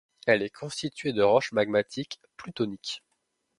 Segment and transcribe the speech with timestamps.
[0.25, 3.03] Elle est constituée de roches magmatiques plutoniques.